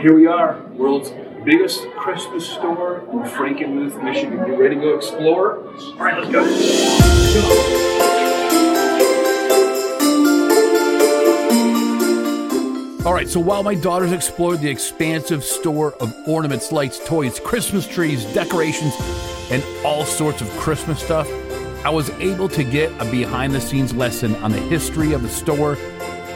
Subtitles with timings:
[0.00, 1.12] Here we are, world's
[1.44, 4.44] biggest Christmas store in Frankenmuth, Michigan.
[4.46, 5.64] You ready to go explore?
[5.68, 6.40] All right, let's go.
[13.06, 17.86] All right, so while my daughters explored the expansive store of ornaments, lights, toys, Christmas
[17.86, 18.92] trees, decorations,
[19.52, 21.28] and all sorts of Christmas stuff,
[21.86, 25.28] I was able to get a behind the scenes lesson on the history of the
[25.28, 25.76] store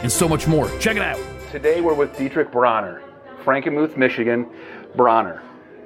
[0.03, 0.71] and so much more.
[0.79, 1.19] Check it out.
[1.51, 3.03] Today we're with Dietrich Bronner,
[3.51, 4.47] Frankenmuth, Michigan.
[4.95, 5.43] Bronner,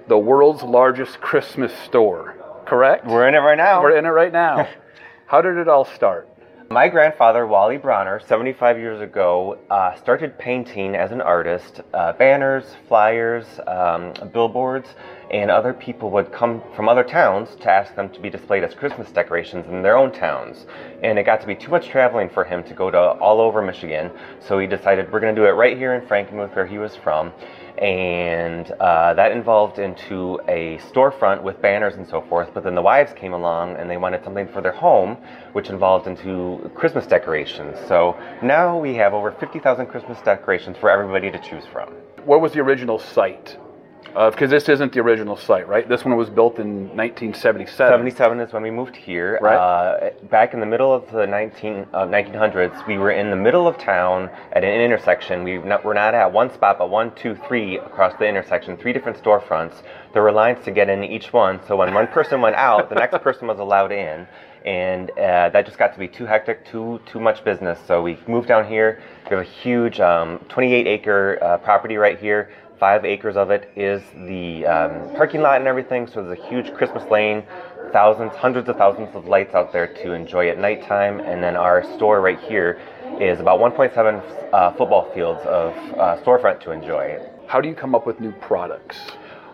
[0.07, 2.37] the world's largest Christmas store,
[2.67, 3.07] correct?
[3.07, 3.81] We're in it right now.
[3.83, 4.69] We're in it right now.
[5.27, 6.29] How did it all start?
[6.71, 11.83] My grandfather, Wally Bronner, 75 years ago, uh, started painting as an artist.
[11.93, 14.89] Uh, banners, flyers, um, billboards,
[15.31, 18.75] and other people would come from other towns to ask them to be displayed as
[18.75, 20.67] Christmas decorations in their own towns.
[21.03, 23.61] And it got to be too much traveling for him to go to all over
[23.61, 24.11] Michigan,
[24.41, 26.97] so he decided we're going to do it right here in Frankenmuth, where he was
[26.97, 27.31] from
[27.79, 32.51] and uh, that involved into a storefront with banners and so forth.
[32.55, 35.17] But then the wives came along and they wanted something for their home,
[35.53, 37.77] which involved into Christmas decorations.
[37.89, 41.93] So now we have over 50,000 Christmas decorations for everybody to choose from.
[42.25, 43.59] What was the original site?
[44.05, 45.89] Because this isn't the original site, right?
[45.89, 47.93] This one was built in 1977.
[47.93, 49.39] 77 is when we moved here.
[49.41, 49.57] Right.
[49.57, 53.67] Uh, back in the middle of the 19, uh, 1900s, we were in the middle
[53.67, 55.43] of town at an intersection.
[55.43, 58.93] We not, we're not at one spot, but one, two, three across the intersection, three
[58.93, 59.83] different storefronts.
[60.13, 62.95] There were lines to get in each one, so when one person went out, the
[62.95, 64.27] next person was allowed in.
[64.65, 67.79] And uh, that just got to be too hectic, too too much business.
[67.87, 69.03] So we moved down here.
[69.25, 73.71] We have a huge um, 28 acre uh, property right here five acres of it
[73.77, 76.07] is the um, parking lot and everything.
[76.07, 77.45] So there's a huge Christmas lane,
[77.93, 81.21] thousands, hundreds of thousands of lights out there to enjoy at nighttime.
[81.21, 82.81] And then our store right here
[83.21, 87.19] is about 1.7 uh, football fields of uh, storefront to enjoy.
[87.47, 88.99] How do you come up with new products?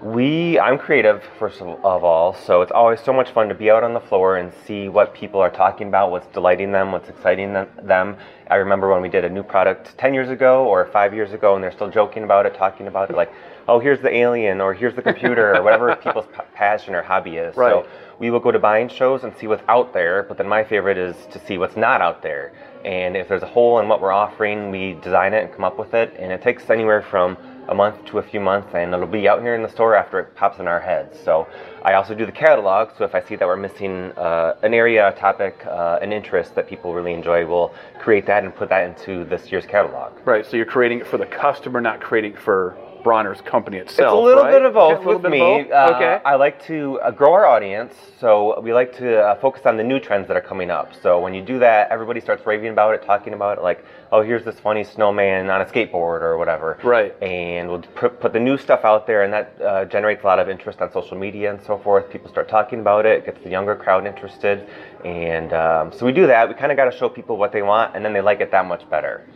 [0.03, 3.85] We, I'm creative first of, all, so it's always so much fun to be out
[3.85, 7.53] on the floor and see what people are talking about, what's delighting them, what's exciting
[7.53, 8.17] them.
[8.49, 11.55] I remember when we did a new product 10 years ago or five years ago,
[11.55, 13.31] and they're still joking about it, talking about it, like,
[13.69, 17.37] oh, here's the alien or here's the computer or whatever people's p- passion or hobby
[17.37, 17.55] is.
[17.55, 17.71] Right.
[17.71, 17.87] So
[18.19, 20.97] we will go to buying shows and see what's out there, but then my favorite
[20.97, 22.53] is to see what's not out there.
[22.87, 25.79] And if there's a hole in what we're offering, we design it and come up
[25.79, 27.37] with it, and it takes anywhere from
[27.71, 30.19] a month to a few months, and it'll be out here in the store after
[30.19, 31.19] it pops in our heads.
[31.25, 31.47] So
[31.83, 32.91] I also do the catalog.
[32.99, 36.57] So if I see that we're missing uh, an area, a topic, uh, an interest
[36.57, 40.13] that people really enjoy, we'll create that and put that into this year's catalog.
[40.27, 40.45] Right.
[40.45, 44.15] So you're creating it for the customer, not creating it for Bronner's company itself.
[44.15, 44.53] It's a little right?
[44.53, 45.39] bit of both with me.
[45.39, 45.71] both?
[45.71, 46.21] Uh, okay.
[46.25, 49.85] I like to uh, grow our audience, so we like to uh, focus on the
[49.85, 50.93] new trends that are coming up.
[51.03, 54.23] So when you do that, everybody starts raving about it, talking about it, like, oh,
[54.23, 56.79] here's this funny snowman on a skateboard or whatever.
[56.83, 57.15] Right.
[57.23, 60.39] And we'll put, put the new stuff out there, and that uh, generates a lot
[60.39, 62.11] of interest on social media and so forth.
[62.11, 64.69] People start talking about it, gets the younger crowd interested,
[65.05, 66.49] and um, so we do that.
[66.49, 68.51] We kind of got to show people what they want, and then they like it
[68.51, 69.27] that much better.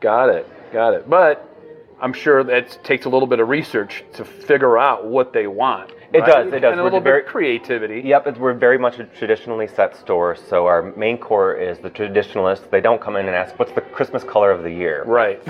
[0.00, 0.72] Got it.
[0.72, 1.08] Got it.
[1.08, 1.51] But
[2.02, 5.92] I'm sure that takes a little bit of research to figure out what they want.
[6.14, 6.26] It right?
[6.44, 6.72] does, it does.
[6.72, 8.00] And a We're little very- bit of creativity.
[8.04, 10.36] Yep, it's, we're very much a traditionally set store.
[10.36, 12.66] So our main core is the traditionalists.
[12.70, 15.40] They don't come in and ask, "What's the Christmas color of the year?" Right.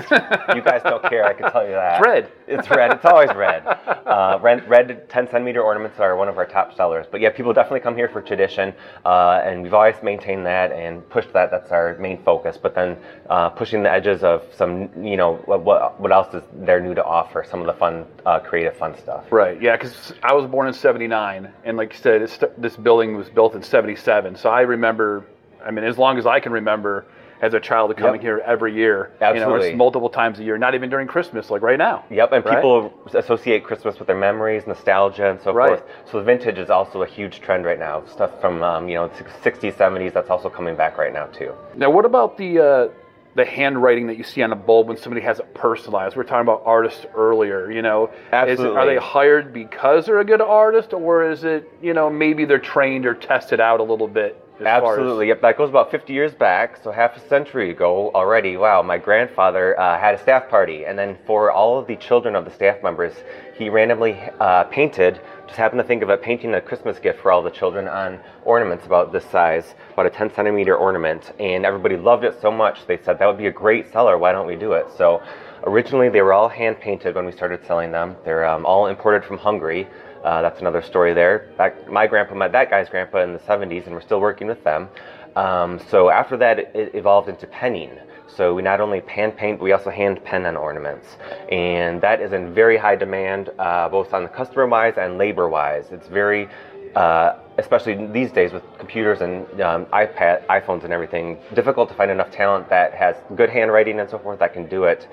[0.55, 1.25] You guys don't care.
[1.25, 1.97] I can tell you that.
[1.99, 2.31] It's red.
[2.47, 2.91] It's red.
[2.93, 3.65] It's always red.
[3.65, 7.05] Uh, red, red 10 centimeter ornaments are one of our top sellers.
[7.09, 8.73] But yeah, people definitely come here for tradition,
[9.05, 11.51] uh, and we've always maintained that and pushed that.
[11.51, 12.57] That's our main focus.
[12.61, 12.97] But then
[13.29, 16.93] uh, pushing the edges of some, you know, what what what else is there new
[16.93, 17.43] to offer?
[17.49, 19.25] Some of the fun, uh, creative, fun stuff.
[19.31, 19.61] Right.
[19.61, 23.27] Yeah, because I was born in '79, and like you said, it's, this building was
[23.27, 24.35] built in '77.
[24.35, 25.25] So I remember,
[25.65, 27.05] I mean, as long as I can remember,
[27.41, 28.21] as a child coming Yep.
[28.21, 29.09] here every year.
[29.19, 29.69] You know, Absolutely.
[29.69, 32.05] it's multiple times a year, not even during Christmas, like right now.
[32.09, 32.55] Yep, and Right?
[32.55, 35.79] people associate Christmas with their memories, nostalgia, and so Right.
[35.79, 35.83] forth.
[36.09, 38.03] So the vintage is also a huge trend right now.
[38.05, 39.09] Stuff from um, you know
[39.43, 40.13] 60s, 70s.
[40.13, 41.51] That's also coming back right now too.
[41.75, 42.87] Now, what about the uh,
[43.35, 46.15] the handwriting that you see on a bulb when somebody has it personalized?
[46.15, 47.71] We are talking about artists earlier.
[47.71, 51.71] You know, Is it, are they hired because they're a good artist, or is it
[51.81, 54.39] you know maybe they're trained or tested out a little bit?
[54.57, 55.27] far as- Absolutely.
[55.29, 58.55] Yep, that goes about 50 years back, so half a century ago already.
[58.55, 62.35] Wow, my grandfather uh, had a staff party, and then for all of the children
[62.35, 63.13] of the staff members,
[63.53, 67.31] he randomly uh, painted, just happened to think of it, painting a Christmas gift for
[67.31, 71.95] all the children on ornaments about this size, about a 10 centimeter ornament, and everybody
[71.95, 74.55] loved it so much, they said that would be a great seller, why don't we
[74.55, 74.87] do it?
[74.97, 75.21] So
[75.65, 78.15] originally they were all hand painted when we started selling them.
[78.25, 79.87] They're um, all imported from Hungary.
[80.23, 81.49] Uh, that's another story there.
[81.57, 84.63] Back, my grandpa met that guy's grandpa in the 70s, and we're still working with
[84.63, 84.89] them.
[85.35, 87.91] Um, so after that, it evolved into penning.
[88.27, 91.17] So we not only hand paint, but we also hand pen on ornaments,
[91.51, 95.49] and that is in very high demand, uh, both on the customer wise and labor
[95.49, 95.85] wise.
[95.91, 96.49] It's very
[96.95, 102.11] uh, especially these days with computers and um, iPad, iPhones and everything, difficult to find
[102.11, 105.07] enough talent that has good handwriting and so forth that can do it.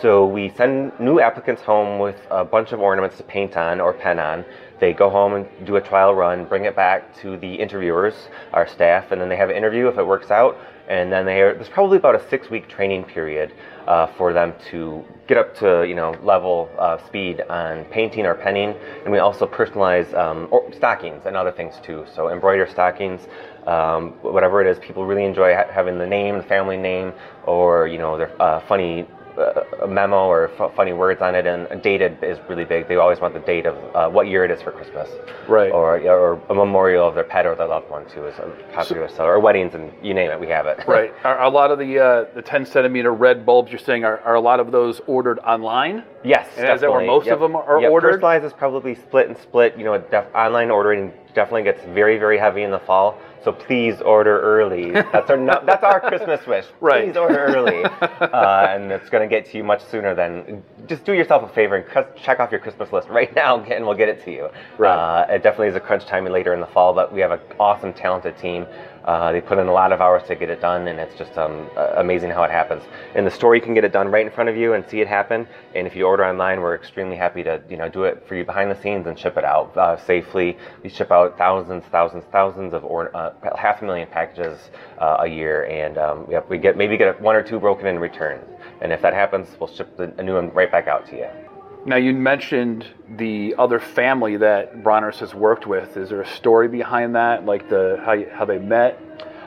[0.00, 3.92] So we send new applicants home with a bunch of ornaments to paint on or
[3.92, 4.44] pen on.
[4.80, 8.14] They go home and do a trial run, bring it back to the interviewers,
[8.52, 10.58] our staff, and then they have an interview if it works out.
[10.88, 13.52] And then they are, there's probably about a six week training period
[13.86, 18.34] uh, for them to get up to you know level uh, speed on painting or
[18.34, 18.74] penning,
[19.04, 22.04] and we also personalize um, stockings and other things too.
[22.14, 23.20] So embroider stockings,
[23.66, 27.12] um, whatever it is, people really enjoy ha- having the name, the family name,
[27.46, 29.06] or you know their uh, funny
[29.38, 32.88] a memo or f- funny words on it, and dated is really big.
[32.88, 35.08] They always want the date of uh, what year it is for Christmas,
[35.48, 35.70] right?
[35.70, 39.08] Or or a memorial of their pet or their loved one too is a popular
[39.08, 39.34] so, seller.
[39.34, 40.86] Or weddings and you name it, we have it.
[40.86, 41.12] right.
[41.24, 44.34] Are a lot of the uh, the 10 centimeter red bulbs you're saying are, are
[44.34, 46.04] a lot of those ordered online?
[46.24, 47.34] Yes, and is that where most yep.
[47.34, 47.90] of them are yep.
[47.90, 48.12] ordered?
[48.12, 49.76] Personalized is probably split and split.
[49.76, 53.18] You know, def- online ordering definitely gets very very heavy in the fall.
[53.44, 54.90] So please order early.
[54.90, 56.64] That's our no, that's our Christmas wish.
[56.80, 57.04] Right.
[57.04, 60.62] Please order early, uh, and it's going to get to you much sooner than.
[60.86, 63.96] Just do yourself a favor and check off your Christmas list right now, and we'll
[63.96, 64.48] get it to you.
[64.78, 64.94] Right.
[64.94, 67.40] Uh, it definitely is a crunch time later in the fall, but we have an
[67.60, 68.66] awesome, talented team.
[69.04, 71.36] Uh, they put in a lot of hours to get it done, and it's just
[71.36, 72.82] um, amazing how it happens.
[73.14, 75.00] In the store, you can get it done right in front of you and see
[75.00, 75.46] it happen.
[75.74, 78.44] And if you order online, we're extremely happy to you know do it for you
[78.44, 80.56] behind the scenes and ship it out uh, safely.
[80.82, 85.28] We ship out thousands, thousands, thousands of or uh, half a million packages uh, a
[85.28, 88.40] year, and um, yep, we get maybe get one or two broken in return.
[88.80, 91.43] And if that happens, we'll ship the, a new one right back out to you.
[91.86, 92.86] Now you mentioned
[93.18, 95.98] the other family that Bronner's has worked with.
[95.98, 98.98] Is there a story behind that, like the how you, how they met?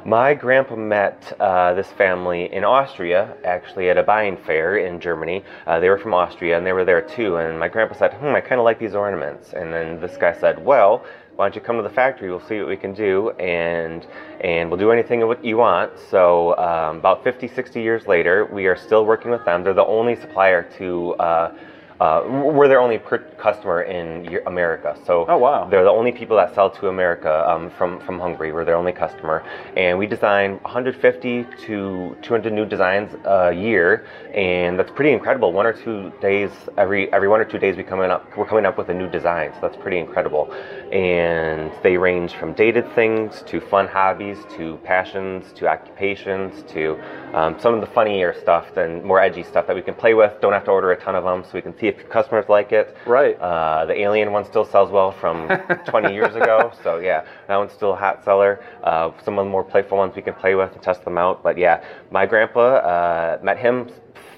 [0.05, 5.43] My grandpa met uh, this family in Austria, actually at a buying fair in Germany.
[5.65, 7.37] Uh, they were from Austria and they were there too.
[7.37, 10.33] And my grandpa said, "Hmm, I kind of like these ornaments." And then this guy
[10.33, 11.03] said, "Well,
[11.37, 12.29] why don't you come to the factory?
[12.29, 14.05] We'll see what we can do, and
[14.41, 18.75] and we'll do anything you want." So um, about 50, 60 years later, we are
[18.75, 19.63] still working with them.
[19.63, 21.55] They're the only supplier to uh,
[21.99, 22.99] uh, we're their only
[23.37, 24.95] customer in America.
[25.05, 25.67] So oh, wow.
[25.67, 28.51] they're the only people that sell to America um, from, from Hungary.
[28.51, 29.43] We're their only customer.
[29.75, 34.05] And we design 150 to 200 new designs a year.
[34.33, 35.51] And that's pretty incredible.
[35.53, 38.65] One or two days, every every one or two days, we coming up, we're coming
[38.65, 39.51] up with a new design.
[39.53, 40.51] So that's pretty incredible.
[40.91, 46.99] And they range from dated things to fun hobbies to passions to occupations to
[47.33, 50.39] um, some of the funnier stuff and more edgy stuff that we can play with.
[50.41, 52.45] Don't have to order a ton of them so we can see see if customers
[52.49, 52.95] like it.
[53.05, 53.39] Right.
[53.39, 55.47] Uh, the Alien one still sells well from
[55.87, 56.71] 20 years ago.
[56.83, 58.63] So yeah, that one's still a hot seller.
[58.83, 61.43] Uh, some of the more playful ones we can play with and test them out.
[61.43, 63.89] But yeah, my grandpa uh, met him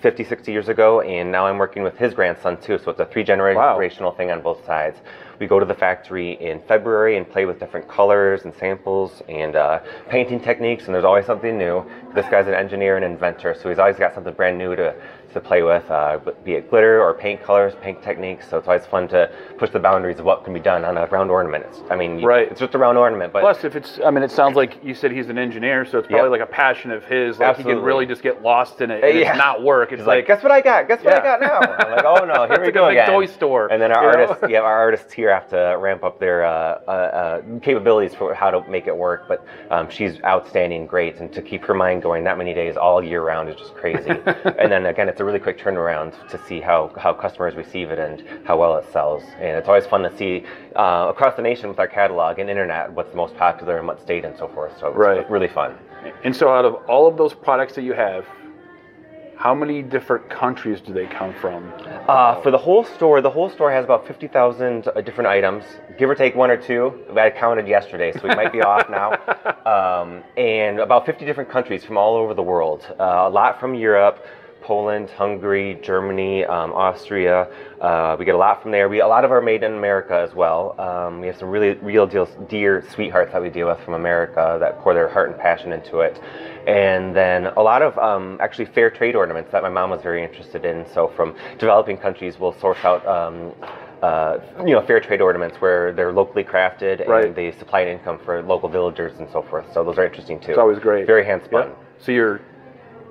[0.01, 2.77] 50, 60 years ago, and now I'm working with his grandson too.
[2.77, 4.11] So it's a three generational wow.
[4.11, 4.97] thing on both sides.
[5.39, 9.55] We go to the factory in February and play with different colors and samples and
[9.55, 9.79] uh,
[10.09, 11.85] painting techniques, and there's always something new.
[12.13, 14.95] This guy's an engineer and inventor, so he's always got something brand new to
[15.33, 18.47] to play with, uh, be it glitter or paint colors, paint techniques.
[18.49, 21.05] So it's always fun to push the boundaries of what can be done on a
[21.07, 21.65] round ornament.
[21.67, 22.49] It's, I mean, right.
[22.49, 23.33] it's just a round ornament.
[23.33, 25.99] But plus, if it's, I mean, it sounds like you said he's an engineer, so
[25.99, 26.39] it's probably yep.
[26.39, 27.39] like a passion of his.
[27.39, 27.73] Like Absolutely.
[27.73, 29.03] he can really just get lost in it.
[29.03, 29.29] And yeah.
[29.29, 29.91] It's not work.
[29.91, 30.87] It's like, like, guess what I got?
[30.87, 31.19] Guess what yeah.
[31.19, 31.59] I got now?
[31.59, 33.07] I'm like, oh no, here we go again.
[33.07, 33.71] toy store.
[33.71, 36.91] And then our artists, yeah, our artists here have to ramp up their uh, uh,
[36.91, 39.27] uh, capabilities for how to make it work.
[39.27, 43.03] But um, she's outstanding, great, and to keep her mind going that many days all
[43.03, 44.09] year round is just crazy.
[44.59, 47.99] and then again, it's a really quick turnaround to see how, how customers receive it
[47.99, 49.23] and how well it sells.
[49.37, 50.45] And it's always fun to see
[50.75, 54.01] uh, across the nation with our catalog and internet what's the most popular and what
[54.01, 54.77] state and so forth.
[54.79, 55.29] So it's right.
[55.29, 55.75] really fun.
[56.23, 58.25] And so, out of all of those products that you have,
[59.39, 61.71] how many different countries do they come from?
[62.09, 65.63] Uh, for the whole store, the whole store has about 50,000 uh, different items,
[65.97, 67.05] give or take one or two.
[67.15, 69.17] I counted yesterday, so we might be off now.
[69.69, 72.87] Um, and about 50 different countries from all over the world.
[72.99, 74.25] Uh, a lot from Europe,
[74.61, 77.47] Poland, Hungary, Germany, um, Austria.
[77.81, 78.89] Uh, we get a lot from there.
[78.89, 80.79] We a lot of our made in America as well.
[80.79, 84.57] Um, we have some really real deal, dear sweethearts that we deal with from America
[84.59, 86.19] that pour their heart and passion into it.
[86.67, 90.23] And then a lot of um, actually fair trade ornaments that my mom was very
[90.23, 90.85] interested in.
[90.93, 93.05] So from developing countries, we'll source out.
[93.07, 93.53] Um,
[94.01, 97.35] uh, you know, fair trade ornaments where they're locally crafted and right.
[97.35, 99.65] they supply an income for local villagers and so forth.
[99.73, 100.51] So those are interesting too.
[100.51, 101.05] It's always great.
[101.05, 101.67] Very hand spun.
[101.67, 101.77] Yep.
[101.99, 102.39] So you're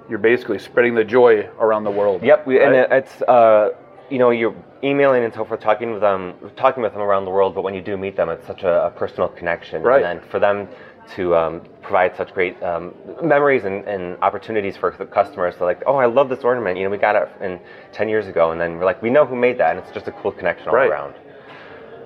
[0.09, 2.23] you're basically spreading the joy around the world.
[2.23, 2.75] Yep, we, right?
[2.75, 3.71] and it's uh,
[4.11, 7.31] you know you're emailing and so forth, talking with them, talking with them around the
[7.31, 7.55] world.
[7.55, 9.83] But when you do meet them, it's such a, a personal connection.
[9.83, 10.03] Right.
[10.03, 10.69] And then for them
[11.17, 15.55] to um, provide such great um, memories and, and opportunities for the customers.
[15.59, 16.77] So like, oh, I love this ornament.
[16.77, 17.59] You know, we got it in
[17.93, 20.07] 10 years ago, and then we're like, we know who made that, and it's just
[20.07, 20.91] a cool connection all Right.
[20.91, 21.15] around.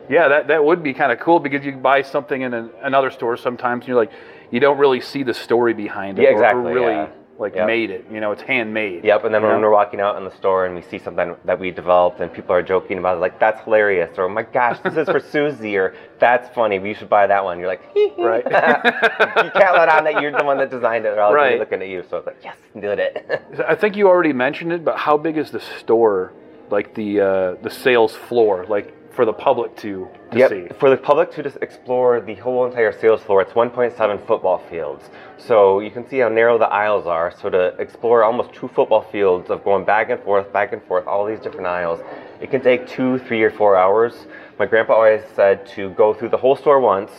[0.09, 3.11] Yeah, that, that would be kind of cool because you buy something in an, another
[3.11, 4.13] store sometimes and you're like,
[4.51, 6.23] you don't really see the story behind it.
[6.23, 7.09] Yeah, or- or exactly, really yeah.
[7.39, 7.67] Like Yep.
[7.67, 8.05] made it.
[8.11, 9.05] You know, it's handmade.
[9.05, 9.61] Yep, and then when know?
[9.61, 12.55] we're walking out in the store and we see something that we developed and people
[12.55, 15.77] are joking about it, like, that's hilarious, or oh my gosh, this is for Susie,
[15.77, 17.59] or that's funny, we should buy that one.
[17.59, 17.83] You're like,
[18.19, 18.45] Right.
[19.45, 21.55] you can't let on that you're the one that designed it, or I'll Right.
[21.55, 22.05] be looking at you.
[22.09, 23.43] So it's like, yes, did it.
[23.67, 26.33] I think you already mentioned it, but how big is the store?
[26.71, 30.51] Like the uh, the sales floor, like for the public to to Yep.
[30.51, 30.69] see.
[30.79, 35.11] For the public to just explore the whole entire sales floor, it's 1.7 football fields.
[35.37, 37.31] So you can see how narrow the aisles are.
[37.31, 41.07] So to explore almost two football fields of going back and forth, back and forth,
[41.07, 42.01] all these different aisles,
[42.41, 44.27] it can take two, three, or four hours.
[44.59, 47.11] My grandpa always said to go through the whole store once,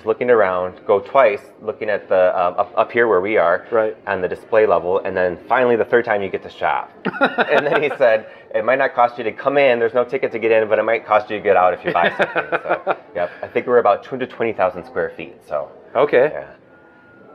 [0.00, 3.66] just looking around, go twice, looking at the um, up, up here where we are,
[3.70, 3.94] Right.
[4.06, 6.90] on the display level, and then finally the third time you get to shop.
[7.20, 10.32] and then he said, it might not cost you to come in, there's no ticket
[10.32, 12.48] to get in, but it might cost you to get out if you buy something.
[12.50, 15.36] so, yep, I think we're about 220,000 square feet.
[15.46, 16.30] So, Okay.
[16.32, 16.54] yeah.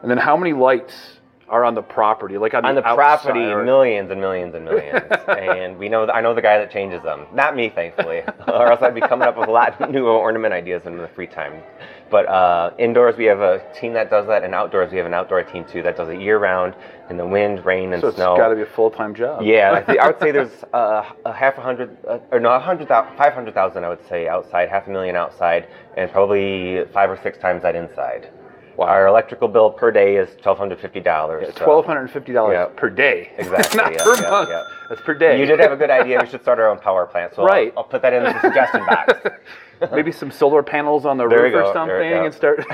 [0.02, 2.38] And then how many lights are on the property?
[2.38, 5.02] Like on, On the outside property, or- millions and millions and millions.
[5.28, 7.26] and we know, I know the guy that changes them.
[7.34, 10.54] Not me, thankfully, or else I'd be coming up with a lot of new ornament
[10.54, 11.62] ideas in the free time.
[12.10, 15.14] But uh, indoors, we have a team that does that, and outdoors, we have an
[15.14, 16.76] outdoor team too that does it year round
[17.10, 18.38] in the wind, rain, and So it's snow.
[18.38, 19.42] got to be a full time job.
[19.44, 22.52] Yeah, I, think, I would say there's uh, a half a hundred, uh, or no,
[22.52, 26.12] a hundred thousand, five hundred thousand, I would say outside, half a million outside, and
[26.12, 28.30] probably five or six times that inside.
[28.78, 31.54] Our electrical bill per day is twelve hundred fifty dollars.
[31.56, 32.66] Twelve hundred fifty dollars Yeah.
[32.76, 33.32] per day.
[33.38, 34.50] Exactly, Not yeah, per yeah, month.
[34.50, 34.64] yeah.
[34.90, 35.40] That's per day.
[35.40, 36.20] You did have a good idea.
[36.22, 37.34] We should start our own power plant.
[37.36, 37.74] So I'll- Right.
[37.78, 39.14] I'll, put that in the suggestion box.
[39.92, 42.26] Maybe some solar panels on the There roof or something, there you go.
[42.26, 42.66] and start.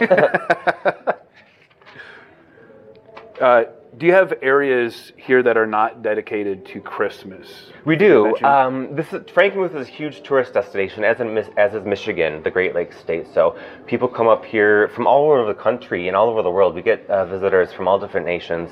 [3.42, 3.64] uh,
[3.98, 7.72] do you have areas here that are not dedicated to Christmas?
[7.84, 8.38] We do.
[8.38, 12.52] Um, this is, Frankenmuth is a huge tourist destination, as in, as is Michigan, the
[12.52, 13.28] Great Lakes state.
[13.34, 13.58] So
[13.88, 16.74] people come up here from all over the country and all over the world.
[16.74, 18.72] We get uh, visitors from all different nations,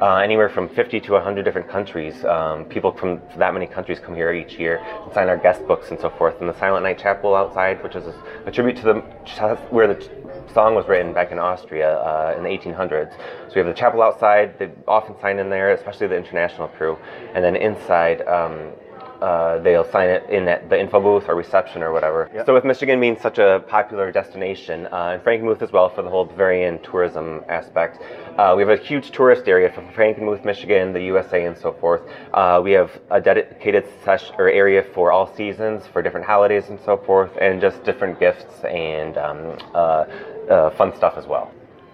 [0.00, 2.24] uh, anywhere from 50 to 100 different countries.
[2.24, 5.90] Um, people from that many countries come here each year and sign our guest books
[5.90, 6.40] and so forth.
[6.40, 8.94] And the Silent Night Chapel outside, which is a, tribute to the
[9.70, 10.08] where the
[10.52, 13.12] song was written back in Austria uh, in the 1800s.
[13.48, 14.58] So we have the chapel outside.
[14.58, 16.98] They often sign in there, especially the international crew.
[17.34, 18.72] And then inside, um,
[19.20, 22.30] uh, they'll sign it in at the info booth or reception or whatever.
[22.34, 22.46] Yep.
[22.46, 26.10] So with Michigan being such a popular destination, uh, and Frankenmuth as well for the
[26.10, 28.02] whole Bavarian tourism aspect,
[28.38, 32.02] uh, we have a huge tourist area for Frankenmuth, Michigan, the USA, and so forth.
[32.34, 36.78] Uh, we have a dedicated sesh- or area for all seasons, for different holidays and
[36.84, 40.04] so forth, and just different gifts and um, uh,
[40.50, 41.50] uh, fun stuff as well.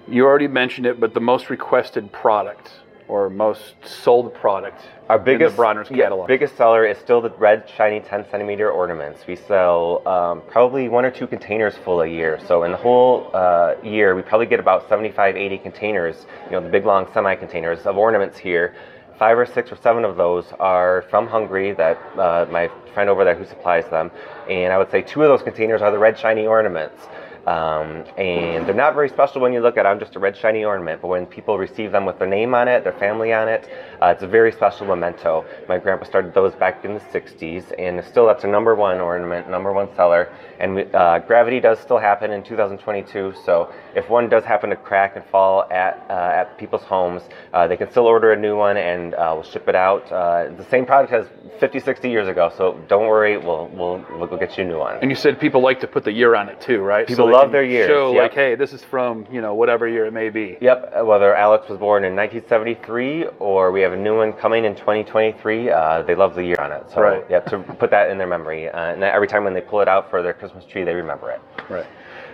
[0.09, 2.73] You already mentioned it, but the most requested product
[3.13, 6.29] or most sold product Our biggest in the Bronner's yeah, catalog.
[6.29, 9.27] biggest seller is still the red shiny 10 centimeter ornaments.
[9.27, 12.41] We sell um, probably one or two containers full a year.
[12.49, 16.25] So in the whole uh, year, we probably get about 75, 80 containers.
[16.47, 18.75] You know, the big long semi containers of ornaments here.
[19.19, 21.73] Five or six or seven of those are from Hungary.
[21.73, 24.11] That uh, my friend over there who supplies them,
[24.49, 27.03] and I would say two of those containers are the red shiny ornaments.
[27.47, 30.37] Um, and they're not very special when you look at them, I'm just a red
[30.37, 31.03] shiny ornament.
[31.03, 33.69] But when people receive them with their name on it, their family on it,
[34.01, 35.45] uh, it's a very special memento.
[35.69, 39.51] My grandpa started those back in the 60s, and still that's a number one ornament,
[39.51, 40.33] number one seller.
[40.61, 44.77] And we, uh, gravity does still happen in 2022, so if one does happen to
[44.77, 47.23] crack and fall at, uh, at people's homes,
[47.53, 50.11] uh, they can still order a new one and uh, we'll ship it out.
[50.13, 51.27] Uh, the same product as
[51.59, 54.79] 50, 60 years ago, so don't worry, we'll, we'll, we'll go get you a new
[54.79, 54.99] one.
[55.03, 57.07] And you said people like to put the year on it too, right?
[57.07, 58.23] People they love their years, Show yep.
[58.23, 60.59] like, hey, this is from you know whatever year it may be.
[60.61, 64.65] Yep, uh, whether Alex was born in 1973 or we have a new one coming
[64.65, 66.85] in 2023, uh, they love the year on it.
[66.91, 67.25] So, Right.
[67.29, 68.69] yeah, to put that in their memory.
[68.69, 71.31] Uh, and every time when they pull it out for their Christmas tree, they remember
[71.31, 71.41] it.
[71.69, 71.87] Right.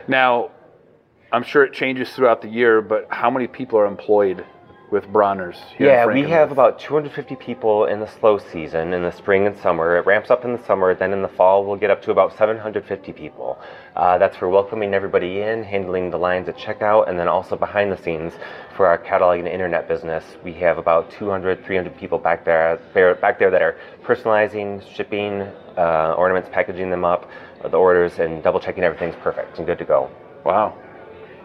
[0.06, 0.50] Now,
[1.32, 4.44] I'm sure it changes throughout the year, but how many people are employed
[4.90, 5.58] with Bronner's?
[5.78, 9.96] Yeah, we have about 250 people in the slow season in the spring and summer.
[9.96, 12.36] It ramps up in the summer, then in the fall we'll get up to about
[12.36, 13.58] 750 people.
[13.96, 17.92] Uh, that's for welcoming everybody in, handling the lines at checkout, and then also behind
[17.92, 18.32] the scenes
[18.76, 20.24] for our catalog and internet business.
[20.42, 22.78] We have about 200, 300 people back there,
[23.20, 25.42] back there that are personalizing, shipping
[25.76, 27.28] uh, ornaments, packaging them up,
[27.62, 30.10] the orders, and double checking everything's perfect and good to go.
[30.44, 30.76] Wow.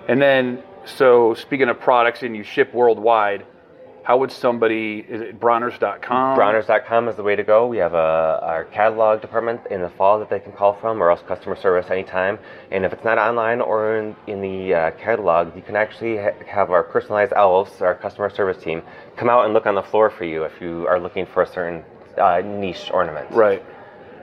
[0.07, 3.45] And then, so speaking of products, and you ship worldwide,
[4.03, 5.05] how would somebody?
[5.07, 6.37] Is it Bronner's.com?
[6.37, 7.67] Bronner's.com is the way to go.
[7.67, 11.09] We have a our catalog department in the fall that they can call from, or
[11.09, 12.37] else customer service anytime.
[12.69, 16.33] And if it's not online or in, in the uh, catalog, you can actually ha-
[16.45, 18.83] have our personalized elves, our customer service team,
[19.15, 21.47] come out and look on the floor for you if you are looking for a
[21.47, 21.83] certain
[22.17, 23.31] uh, niche ornament.
[23.31, 23.63] Right.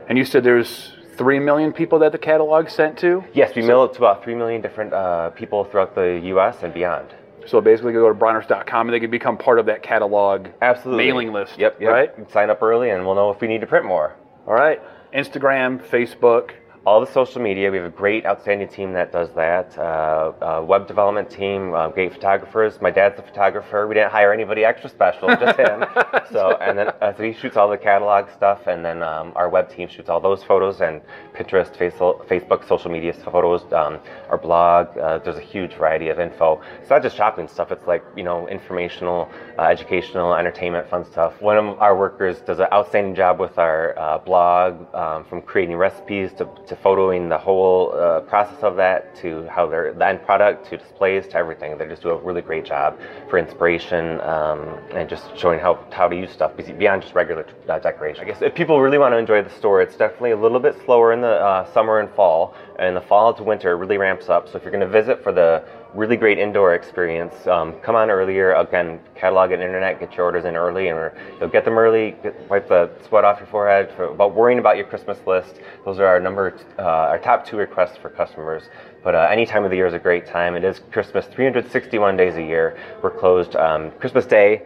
[0.08, 3.22] And you said there's three million people that the catalog sent to.
[3.34, 6.62] Yes, we mail it to about three million different uh, people throughout the U.S.
[6.62, 7.08] and beyond.
[7.46, 11.04] So basically, go to Bronner's.com and they can become part of that catalog Absolutely.
[11.04, 11.58] mailing list.
[11.58, 11.92] Yep, yep.
[11.92, 12.32] Right.
[12.32, 14.16] Sign up early, and we'll know if we need to print more.
[14.46, 14.80] All right.
[15.14, 16.52] Instagram, Facebook.
[16.86, 17.70] All the social media.
[17.70, 19.76] We have a great, outstanding team that does that.
[19.76, 22.80] Uh, uh, web development team, uh, great photographers.
[22.80, 23.86] My dad's a photographer.
[23.86, 25.84] We didn't hire anybody extra special, just him.
[26.32, 29.48] so and then uh, so he shoots all the catalog stuff, and then um, our
[29.48, 31.02] web team shoots all those photos and
[31.34, 33.62] Pinterest, Facebook, Facebook social media photos.
[33.72, 33.98] Um,
[34.30, 34.96] our blog.
[34.96, 36.60] Uh, there's a huge variety of info.
[36.80, 37.72] It's not just shopping stuff.
[37.72, 41.40] It's like you know informational, uh, educational, entertainment, fun stuff.
[41.42, 45.76] One of our workers does an outstanding job with our uh, blog, um, from creating
[45.76, 50.24] recipes to, to photoing the whole uh, process of that to how they're the end
[50.24, 51.76] product to displays to everything.
[51.76, 52.96] They just do a really great job
[53.28, 57.80] for inspiration um, and just showing how how to use stuff beyond just regular uh,
[57.80, 58.22] decoration.
[58.22, 60.76] I guess if people really want to enjoy the store, it's definitely a little bit
[60.84, 62.54] slower in the uh, summer and fall.
[62.80, 64.48] And the fall to winter really ramps up.
[64.48, 68.08] So if you're going to visit for the really great indoor experience, um, come on
[68.08, 68.54] earlier.
[68.54, 72.16] Again, catalog and internet, get your orders in early, and you'll get them early.
[72.22, 75.60] Get, wipe the sweat off your forehead for, about worrying about your Christmas list.
[75.84, 78.62] Those are our number, uh, our top two requests for customers.
[79.04, 80.56] But uh, any time of the year is a great time.
[80.56, 82.78] It is Christmas 361 days a year.
[83.02, 84.62] We're closed um, Christmas Day,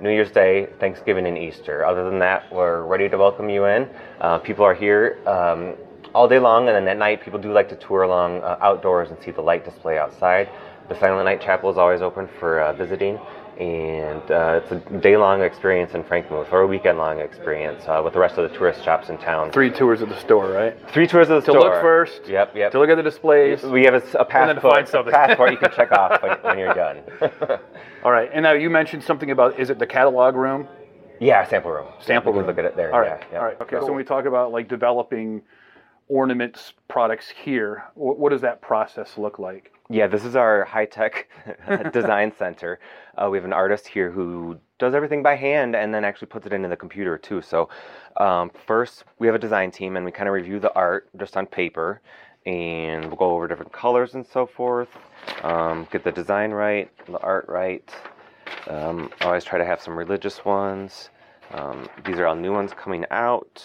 [0.00, 1.84] New Year's Day, Thanksgiving, and Easter.
[1.84, 3.88] Other than that, we're ready to welcome you in.
[4.20, 5.74] Uh, people are here um,
[6.14, 9.10] all day long, and then at night, people do like to tour along uh, outdoors
[9.10, 10.48] and see the light display outside.
[10.88, 13.18] The Silent Night Chapel is always open for uh, visiting,
[13.58, 18.20] and uh, it's a day-long experience in Frankenmuth, or a weekend-long experience uh, with the
[18.20, 19.50] rest of the tourist shops in town.
[19.50, 20.76] Three tours of the store, right?
[20.92, 21.68] Three tours of the To store.
[21.68, 22.28] To look first.
[22.28, 22.72] Yep, yep.
[22.72, 23.62] To look at the displays.
[23.64, 25.12] we have a, then to passport, find something.
[25.12, 27.02] a passport you can check off when, when you're done.
[28.04, 28.30] All right.
[28.32, 30.68] And now you mentioned something about is it the catalog room?
[31.18, 31.86] yeah, sample room.
[31.98, 32.46] Sample we can room.
[32.48, 32.92] look at it there.
[32.94, 33.18] All right.
[33.22, 33.38] Yeah, yeah.
[33.38, 33.60] All right.
[33.62, 33.76] Okay.
[33.80, 35.40] So when we talk about like developing
[36.08, 39.72] ornaments products here, what, does that process look like?
[39.88, 41.28] Yeah, this is our high tech
[41.92, 42.80] design center.
[43.16, 46.46] Uh, we have an artist here who does everything by hand and then actually puts
[46.46, 47.40] it into the computer too.
[47.40, 47.68] So,
[48.16, 51.36] um, first, we have a design team and we kind of review the art just
[51.36, 52.00] on paper
[52.46, 54.88] and we'll go over different colors and so forth,
[55.42, 57.90] um, get the design right, the art right.
[58.68, 61.10] Um, always try to have some religious ones.
[61.52, 63.62] Um, these are all new ones coming out.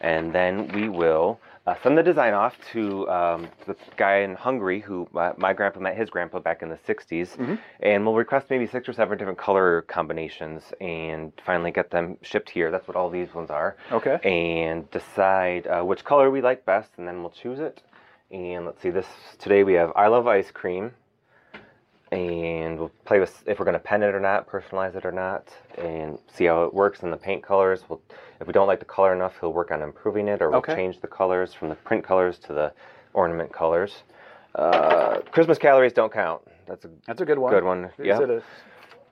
[0.00, 4.80] And then we will uh, send the design off to um, the guy in Hungary
[4.80, 7.38] who uh, my grandpa met his grandpa back in the 60s.
[7.80, 12.50] And we'll request maybe six or seven different color combinations and finally get them shipped
[12.50, 12.70] here.
[12.70, 13.76] That's what all these ones are.
[13.92, 14.18] Okay.
[14.24, 17.82] And decide uh, which color we like best, and then we'll choose it.
[18.32, 19.06] And let's see, this
[19.38, 20.92] today we have I Love Ice Cream
[22.12, 25.12] and we'll play with if we're going to pen it or not, personalize it or
[25.12, 25.48] not,
[25.78, 27.82] and see how it works in the paint colors.
[27.88, 28.02] We'll,
[28.42, 30.74] if we don't like the color enough, he'll work on improving it, or we'll Okay.
[30.74, 32.72] change the colors from the print colors to the
[33.14, 34.02] ornament colors.
[34.56, 36.42] Uh, Christmas calories don't count.
[36.66, 37.52] That's a That's a good one.
[37.52, 38.20] Good one, Is yeah.
[38.20, 38.42] it a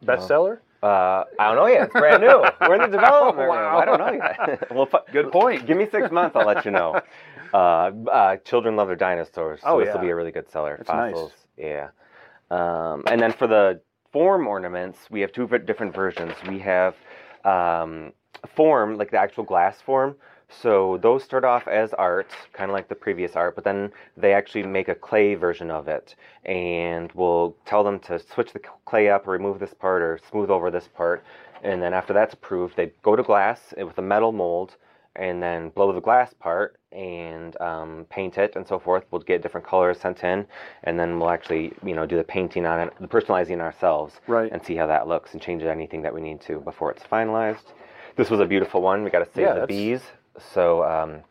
[0.05, 0.59] bestseller?
[0.83, 1.85] uh, I don't know yet.
[1.85, 2.45] It's brand new.
[2.69, 3.38] We're in the development.
[3.38, 3.49] room.
[3.51, 3.79] Wow.
[3.79, 4.71] I don't know yet.
[4.75, 5.64] well, Good point.
[5.66, 6.35] Give me six months.
[6.37, 7.01] I'll let you know.
[7.53, 10.77] Uh, uh, children love their dinosaurs, so Oh, this will be a really good seller.
[10.87, 11.11] Nice.
[11.14, 11.88] Fossils, yeah.
[12.49, 13.81] Um, and then for the
[14.12, 16.33] form ornaments, we have two different versions.
[16.49, 16.95] We have
[17.45, 18.12] um,
[18.46, 20.16] form, like the actual glass form.
[20.48, 24.33] So those start off as art, kind of like the previous art, but then they
[24.35, 29.09] actually make a clay version of it, and we'll tell them to switch the clay
[29.11, 31.22] up, or remove this part, or smooth over this part,
[31.62, 34.76] and then after that's approved, they go to glass with a metal mold,
[35.16, 39.05] and then blow the glass part and um, paint it and so forth.
[39.11, 40.46] We'll get different colors sent in,
[40.85, 44.50] and then we'll actually, you know, do the painting on it, the personalizing ourselves, Right.
[44.50, 47.72] and see how that looks and change anything that we need to before it's finalized.
[48.20, 49.02] This was a beautiful one.
[49.02, 50.02] We got to save Yeah, the that's- bees.
[50.52, 51.22] So um,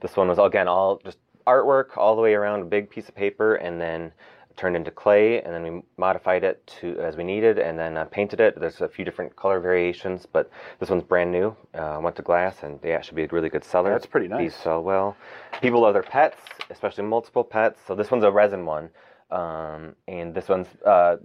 [0.00, 3.14] this one was again all just artwork all the way around a big piece of
[3.14, 4.12] paper, and then
[4.56, 8.06] turned into clay, and then we modified it to as we needed, and then uh,
[8.06, 8.58] painted it.
[8.58, 11.54] There's a few different color variations, but this one's brand new.
[11.74, 13.90] Uh, went to glass, and yeah, it should be a really good seller.
[13.90, 14.40] That's pretty nice.
[14.40, 15.18] These sell well.
[15.60, 16.38] People love their pets,
[16.70, 17.78] especially multiple pets.
[17.86, 18.88] So this one's a resin one.
[19.30, 21.16] Um, and this one's uh,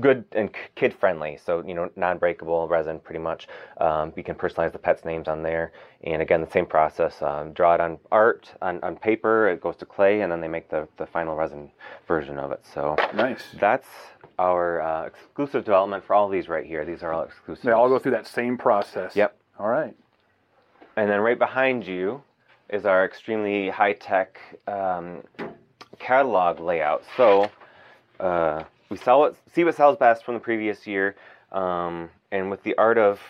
[0.00, 3.48] good and kid friendly, so you know non-breakable resin, pretty much.
[3.78, 5.72] Um, you can personalize the pets' names on there,
[6.04, 7.20] and again the same process.
[7.22, 10.46] Um, draw it on art on, on paper, it goes to clay, and then they
[10.46, 11.70] make the, the final resin
[12.06, 12.64] version of it.
[12.72, 13.42] So Nice.
[13.58, 13.88] that's
[14.38, 16.84] our uh, exclusive development for all these right here.
[16.84, 17.64] These are all exclusive.
[17.64, 19.16] They all go through that same process.
[19.16, 19.36] Yep.
[19.58, 19.94] All right.
[20.96, 22.22] And then right behind you
[22.68, 25.24] is our extremely high tech um,
[26.00, 27.04] catalog layout.
[27.16, 27.50] So
[28.18, 31.14] uh, we sell what, see what sells best from the previous year.
[31.52, 33.20] Um, and with the art of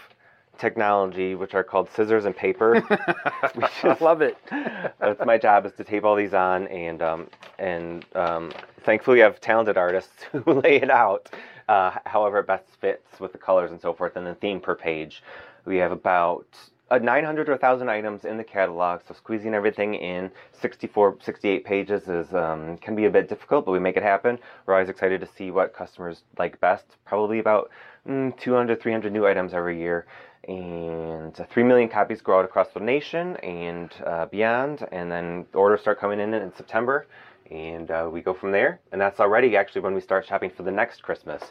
[0.59, 4.37] technology, which are called scissors and paper, we I just, love it.
[4.51, 6.67] that's my job is to tape all these on.
[6.69, 7.29] And, um,
[7.59, 8.53] and um,
[8.85, 11.31] thankfully, we have talented artists who lay it out.
[11.69, 14.75] Uh, however, it best fits with the colors and so forth, and the theme per
[14.75, 15.23] page.
[15.65, 16.47] We have about
[16.91, 22.09] uh, 900 or 1,000 items in the catalog, so squeezing everything in 64, 68 pages
[22.09, 24.39] is um, can be a bit difficult, but we make it happen.
[24.67, 26.85] We're always excited to see what customers like best.
[27.05, 27.71] Probably about
[28.09, 30.07] mm, 200, 300 new items every year,
[30.49, 35.47] and uh, 3 million copies go out across the nation and uh, beyond, and then
[35.55, 37.07] orders start coming in in September.
[37.51, 40.63] And uh, we go from there, and that's already actually when we start shopping for
[40.63, 41.43] the next Christmas,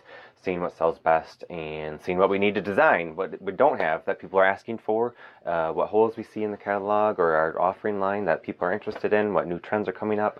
[0.41, 4.05] seeing what sells best and seeing what we need to design, what we don't have
[4.05, 5.13] that people are asking for,
[5.45, 8.71] uh, what holes we see in the catalog or our offering line that people are
[8.71, 10.39] interested in, what new trends are coming up,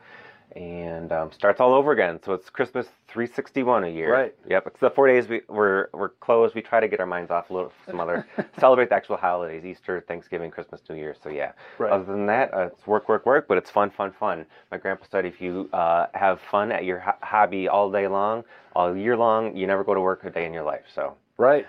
[0.55, 2.19] and um, starts all over again.
[2.23, 4.11] So it's Christmas 361 a year.
[4.11, 4.35] Right.
[4.47, 4.67] Yep.
[4.67, 6.55] It's the four days we, we're we're closed.
[6.55, 8.27] We try to get our minds off a little some other
[8.59, 11.15] celebrate the actual holidays, Easter, Thanksgiving, Christmas, New Year.
[11.21, 11.51] So yeah.
[11.77, 11.91] Right.
[11.91, 14.45] Other than that, uh, it's work, work, work, but it's fun, fun, fun.
[14.71, 18.43] My grandpa said if you uh, have fun at your ho- hobby all day long,
[18.75, 20.85] all year long, you never go to work a day in your life.
[20.93, 21.65] So Right.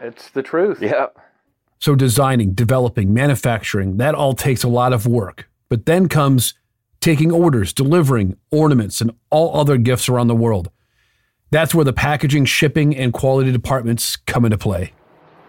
[0.00, 0.82] It's the truth.
[0.82, 1.16] yep.
[1.80, 5.48] So, designing, developing, manufacturing, that all takes a lot of work.
[5.68, 6.54] But then comes
[7.04, 10.70] taking orders, delivering ornaments, and all other gifts around the world.
[11.50, 14.94] That's where the packaging, shipping, and quality departments come into play.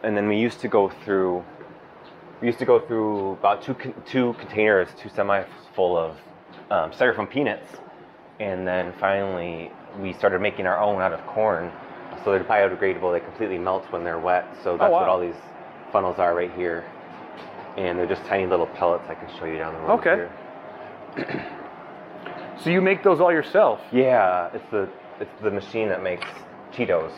[0.04, 1.44] and then we used to go through
[2.42, 3.74] we used to go through about two
[4.06, 6.18] two containers, two semi full of
[6.70, 7.78] um, styrofoam peanuts,
[8.42, 11.72] and then finally we started making our own out of corn.
[12.26, 14.46] So they're biodegradable; they completely melt when they're wet.
[14.62, 15.10] So that's what wow.
[15.10, 15.42] all these
[15.94, 16.84] funnels are right here,
[17.78, 19.06] and they're just tiny little pellets.
[19.08, 20.16] I can show you down the road Okay.
[20.16, 20.32] here.
[22.64, 23.80] So you make those all yourself?
[23.92, 26.26] Yeah, it's the it's the machine that makes
[26.74, 27.12] Cheetos.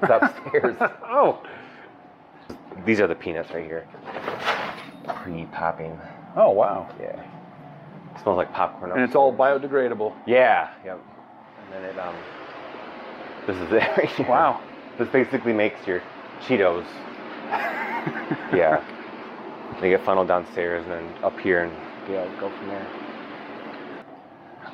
[0.00, 0.76] It's upstairs.
[1.04, 1.40] Oh.
[2.84, 3.86] These are the peanuts right here.
[5.22, 6.00] Pre-popping.
[6.36, 6.88] Oh wow.
[7.00, 7.22] Yeah.
[8.22, 8.92] smells like popcorn.
[8.92, 10.14] And it's all biodegradable.
[10.26, 10.70] Yeah.
[10.84, 11.00] Yep.
[11.64, 12.16] And then it um.
[13.46, 14.28] This is it right here.
[14.28, 14.60] Wow.
[14.98, 16.02] This basically makes your
[16.40, 16.86] Cheetos.
[18.52, 18.82] yeah.
[19.80, 21.72] They get funneled downstairs and then up here and
[22.10, 23.01] yeah, go from there.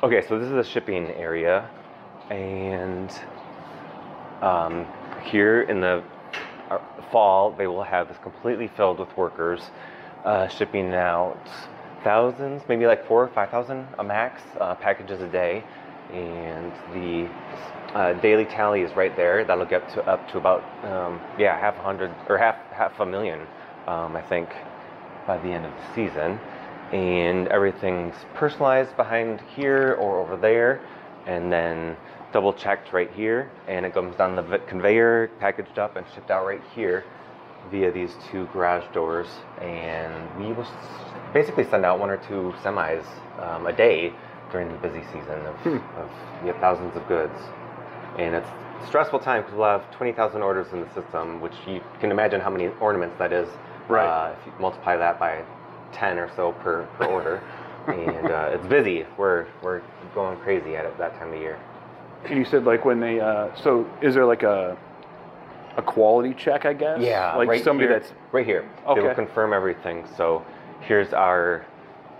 [0.01, 1.69] Okay, so this is the shipping area,
[2.29, 3.11] and
[4.41, 4.87] um,
[5.25, 6.01] here in the
[6.69, 6.79] uh,
[7.11, 9.59] fall they will have this completely filled with workers
[10.23, 11.37] uh, shipping out
[12.01, 15.65] thousands, maybe like four or five thousand a max uh, packages a day,
[16.13, 17.29] and the
[17.93, 19.43] uh, daily tally is right there.
[19.43, 23.05] That'll get to up to about um, yeah half a hundred or half half a
[23.05, 23.41] million,
[23.85, 24.47] um, I think,
[25.27, 26.39] by the end of the season.
[26.91, 30.81] And everything's personalized behind here or over there,
[31.27, 31.95] and then
[32.31, 36.45] double checked right here, and it comes down the conveyor, packaged up, and shipped out
[36.45, 37.03] right here
[37.71, 39.27] via these two garage doors.
[39.61, 40.67] And we will
[41.33, 43.05] basically send out one or two semis
[43.39, 44.13] um, a day
[44.51, 46.09] during the busy season of, of
[46.45, 47.37] yeah, thousands of goods.
[48.17, 51.81] And it's a stressful time because we'll have 20,000 orders in the system, which you
[51.99, 53.47] can imagine how many ornaments that is.
[53.87, 54.07] Right.
[54.07, 55.43] Uh, if you multiply that by
[55.93, 57.41] 10 or so per, per order.
[57.87, 59.05] and uh, it's busy.
[59.17, 59.81] We're, we're
[60.13, 61.59] going crazy at it that time of year.
[62.25, 64.77] And you said like when they uh so is there like a
[65.77, 66.99] a quality check, I guess?
[66.99, 68.69] Yeah, Like right somebody here, that's right here.
[68.95, 70.05] They will confirm everything.
[70.17, 70.43] So
[70.81, 71.65] here's our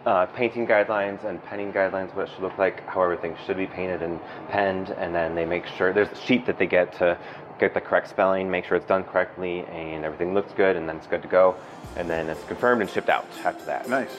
[0.05, 3.67] uh, painting guidelines and penning guidelines, what it should look like, how everything should be
[3.67, 7.17] painted and penned, and then they make sure there's a sheet that they get to
[7.59, 10.95] get the correct spelling, make sure it's done correctly, and everything looks good, and then
[10.95, 11.55] it's good to go,
[11.97, 13.89] and then it's confirmed and shipped out after that.
[13.89, 14.15] nice.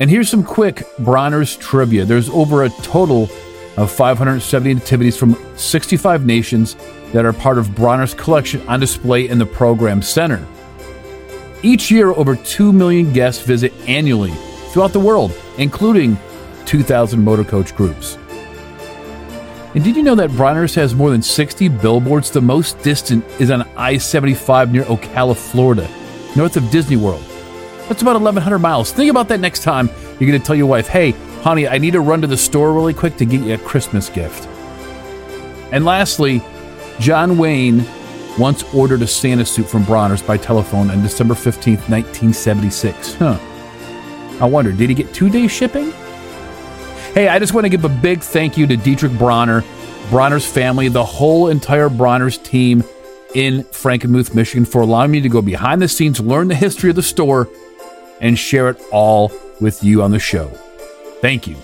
[0.00, 2.04] And here's some quick Bronner's trivia.
[2.04, 3.28] There's over a total
[3.76, 6.76] of 570 nativities from 65 nations
[7.14, 10.44] that are part of Bronner's collection on display in the program center.
[11.62, 14.32] Each year, over 2 million guests visit annually
[14.72, 16.18] throughout the world, including
[16.66, 18.18] 2,000 motor coach groups.
[19.76, 22.32] And did you know that Bronner's has more than 60 billboards?
[22.32, 25.88] The most distant is on I 75 near Ocala, Florida,
[26.34, 27.22] north of Disney World.
[27.88, 28.90] That's about 1,100 miles.
[28.90, 31.92] Think about that next time you're going to tell your wife, hey, honey, I need
[31.92, 34.48] to run to the store really quick to get you a Christmas gift.
[35.70, 36.42] And lastly,
[37.00, 37.84] John Wayne
[38.38, 43.14] once ordered a Santa suit from Bronner's by telephone on December 15th, 1976.
[43.14, 43.38] Huh.
[44.40, 45.92] I wonder, did he get two day shipping?
[47.12, 49.62] Hey, I just want to give a big thank you to Dietrich Bronner,
[50.10, 52.82] Bronner's family, the whole entire Bronner's team
[53.34, 56.96] in Frankenmuth, Michigan, for allowing me to go behind the scenes, learn the history of
[56.96, 57.48] the store,
[58.20, 59.30] and share it all
[59.60, 60.48] with you on the show.
[61.20, 61.56] Thank you.